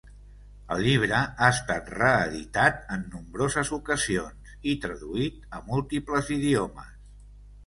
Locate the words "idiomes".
6.39-6.91